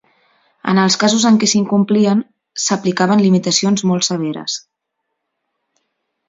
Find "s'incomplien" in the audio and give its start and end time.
1.51-2.23